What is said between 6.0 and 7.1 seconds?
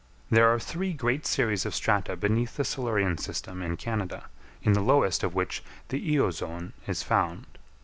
Eozoon is